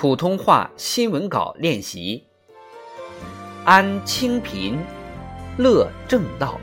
[0.00, 2.22] 普通话新闻稿练习。
[3.64, 4.78] 安清贫，
[5.58, 6.60] 乐正道。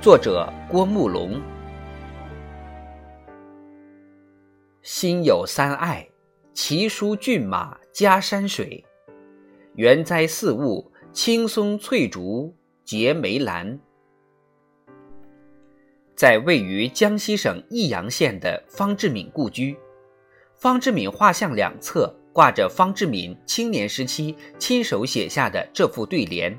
[0.00, 1.42] 作者郭慕龙。
[4.80, 6.08] 心有三爱，
[6.54, 8.84] 奇书骏马加山水。
[9.74, 12.54] 园栽四物，青松翠竹
[12.84, 13.76] 结梅兰。
[16.14, 19.76] 在位于江西省益阳县的方志敏故居，
[20.54, 22.14] 方志敏画像两侧。
[22.32, 26.56] 挂着方志敏青年时期亲手写下的这副对联，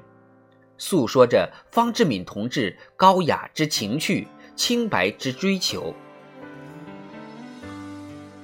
[0.77, 5.93] 诉说着方志敏同志高雅之情趣、清白之追求。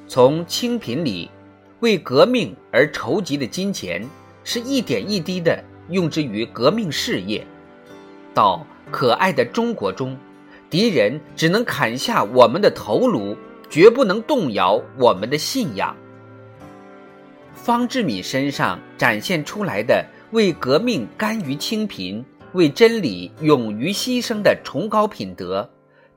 [0.07, 1.29] 从清贫里
[1.81, 4.07] 为革命而筹集的金钱，
[4.43, 7.45] 是一点一滴的用之于革命事业，
[8.33, 10.17] 到可爱的中国中，
[10.69, 13.35] 敌人只能砍下我们的头颅，
[13.69, 15.93] 绝不能动摇我们的信仰。
[17.57, 25.67] 方志敏身上展现出来的为革命甘于清贫、为真理勇于牺牲的崇高品德，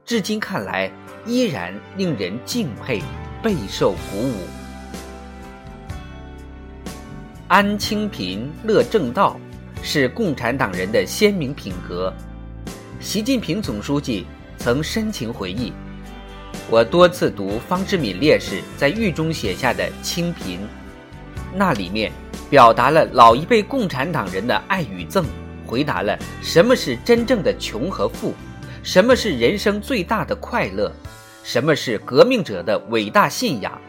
[0.04, 0.92] 至今看来
[1.26, 3.02] 依然令人敬佩，
[3.42, 4.34] 备受鼓舞。
[7.48, 9.36] 安清贫、乐正道，
[9.82, 12.14] 是共产党人的鲜明品格。
[13.00, 14.24] 习近平总书记
[14.58, 15.72] 曾深情回忆
[16.70, 20.60] ：“我多次读方志敏烈士在狱中写下的清贫。”
[21.54, 22.12] 那里面
[22.48, 25.24] 表达了老一辈共产党人的爱与憎，
[25.66, 28.34] 回答了什么是真正的穷和富，
[28.82, 30.92] 什么是人生最大的快乐，
[31.42, 33.80] 什么是革命者的伟大信仰，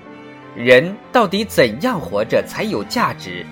[0.55, 3.45] 人到底怎样活着才有价值？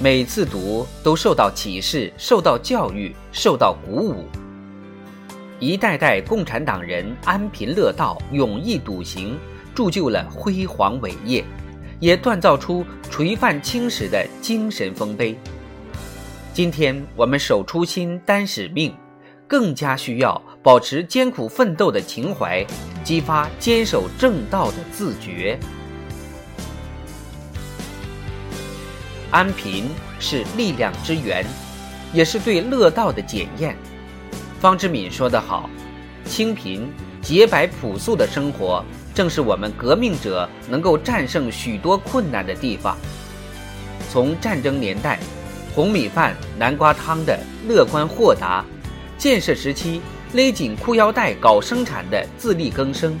[0.00, 4.24] 每次读都受到启示，受到教育，受到鼓舞。
[5.58, 9.36] 一代代共产党人安贫乐道、勇毅笃行，
[9.74, 11.42] 铸就了辉煌伟业。
[12.00, 15.36] 也锻造出垂范青史的精神丰碑。
[16.52, 18.94] 今天我们守初心、担使命，
[19.46, 22.64] 更加需要保持艰苦奋斗的情怀，
[23.04, 25.58] 激发坚守正道的自觉。
[29.30, 31.44] 安贫是力量之源，
[32.12, 33.76] 也是对乐道的检验。
[34.60, 35.68] 方志敏说得好
[36.24, 36.90] ：“清贫、
[37.20, 38.84] 洁白、朴素的生活。”
[39.18, 42.96] 正是我们革命者能够战胜许多困难的地方。
[44.08, 45.18] 从战争年代，
[45.74, 47.36] 红米饭、南瓜汤的
[47.66, 48.64] 乐观豁达；
[49.18, 50.00] 建设时期
[50.34, 53.18] 勒紧裤腰带搞生产的自力更生，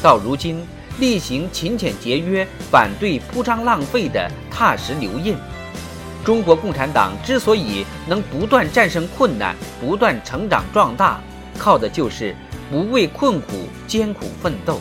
[0.00, 0.66] 到如今
[0.98, 5.36] 厉行勤俭节约、反对铺张浪费的踏实留印。
[6.24, 11.20] 中国共产党之所以能不断战胜困难、不断成长壮大，
[11.58, 12.34] 靠的就是
[12.70, 14.80] 不畏困苦、艰苦奋斗。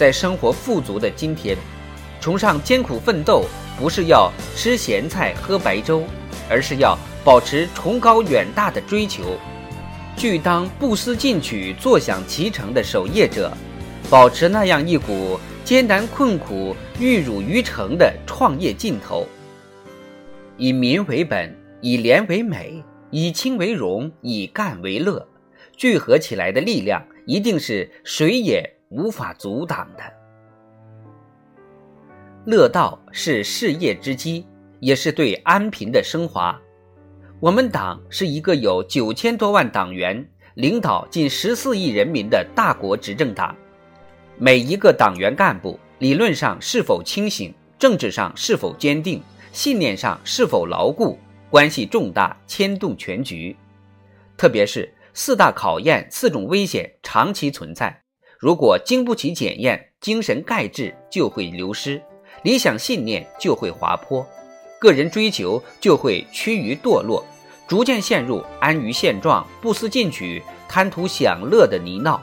[0.00, 1.54] 在生活富足的今天，
[2.22, 3.44] 崇尚艰苦奋斗，
[3.78, 6.04] 不是要吃咸菜喝白粥，
[6.48, 9.36] 而是要保持崇高远大的追求，
[10.16, 13.52] 拒当不思进取、坐享其成的守业者，
[14.08, 19.26] 保持那样一股艰难困苦、玉汝于成的创业劲头。
[20.56, 25.28] 以民为本，以廉为美，以清为荣，以干为乐，
[25.76, 28.79] 聚合起来的力量，一定是谁也。
[28.90, 30.02] 无法阻挡的
[32.44, 34.44] 乐道是事业之基，
[34.80, 36.58] 也是对安贫的升华。
[37.38, 43.54] 我们党是一个有九千多万党员、领导近十四亿人民的大国执政党。
[44.36, 49.22] 每一个党员干部，理论上是否清醒，政治上是否坚定，
[49.52, 51.16] 信念上是否牢固，
[51.48, 53.54] 关系重大，牵动全局。
[54.36, 58.02] 特别是四大考验、四种危险长期存在。
[58.40, 62.00] 如果经不起检验，精神钙质就会流失，
[62.42, 64.26] 理想信念就会滑坡，
[64.78, 67.22] 个人追求就会趋于堕落，
[67.68, 72.18] 逐渐陷入安于现状、不思进取、贪图享乐的泥淖，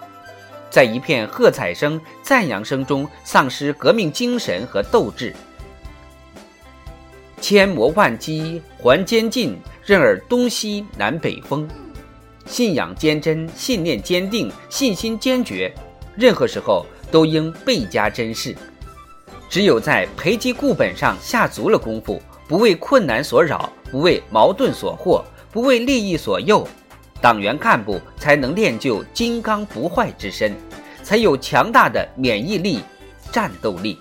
[0.71, 5.35] 在一片喝彩声、赞扬声中丧失革命精神和斗志。
[7.39, 9.55] 千磨万击还坚劲，
[9.85, 11.69] 任尔东西南北风。
[12.47, 15.71] 信仰坚贞，信念坚定，信心坚决。
[16.17, 18.55] 任何时候都应倍加珍视。
[19.49, 26.67] 只有在培基固本上下足了功夫，不为困难所扰，不为矛盾所惑，不为利益所诱，
[27.21, 30.53] 党员干部才能练就金刚不坏之身，
[31.01, 32.81] 才有强大的免疫力、
[33.31, 33.97] 战斗力。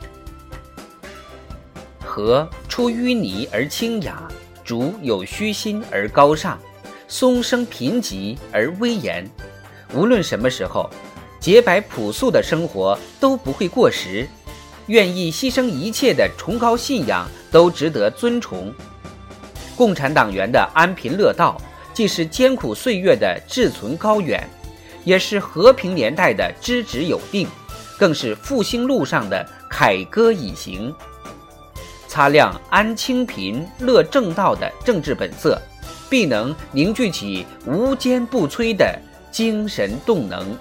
[2.05, 4.27] 河出淤泥而清雅，
[4.65, 6.59] 竹有虚心而高尚，
[7.07, 9.25] 松生贫瘠而威严。
[9.95, 10.91] 无论什么时候。
[11.41, 14.29] 洁白朴素的生活都不会过时，
[14.87, 18.73] 愿意牺牲一切的崇高信仰都值得尊崇。
[19.77, 21.61] 共产党员的安贫乐道，
[21.93, 24.49] 既是艰苦岁月的志存高远，
[25.05, 27.47] 也是和平年代的知止有定，
[27.99, 30.93] 更是复兴路上的凯歌已行。
[32.09, 35.61] 擦亮安清贫乐正道的政治本色，
[36.09, 38.99] 必能凝聚起无坚不摧的
[39.31, 40.57] 精神动能。